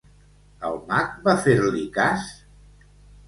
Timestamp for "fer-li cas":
1.43-2.25